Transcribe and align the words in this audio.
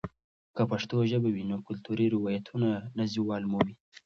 که 0.55 0.61
پښتو 0.71 0.97
ژبه 1.11 1.29
وي، 1.31 1.43
نو 1.51 1.57
کلتوري 1.67 2.07
روایتونه 2.15 2.69
نه 2.97 3.03
زوال 3.13 3.43
مومي. 3.51 3.75